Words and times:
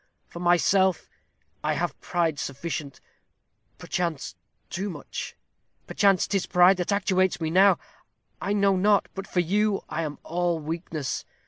For 0.25 0.39
myself, 0.39 1.07
I 1.63 1.73
have 1.73 2.01
pride 2.01 2.39
sufficient 2.39 2.99
perchance 3.77 4.33
too 4.71 4.89
much. 4.89 5.35
Perchance 5.85 6.25
'tis 6.25 6.47
pride 6.47 6.77
that 6.77 6.91
actuates 6.91 7.39
me 7.39 7.51
now. 7.51 7.77
I 8.41 8.53
know 8.53 8.75
not. 8.75 9.09
But 9.13 9.27
for 9.27 9.41
you 9.41 9.83
I 9.89 10.01
am 10.01 10.17
all 10.23 10.57
weakness. 10.57 11.23